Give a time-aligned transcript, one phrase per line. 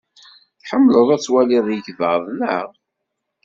[0.61, 2.67] Tḥemmleḍ ad twaliḍ igḍaḍ, naɣ?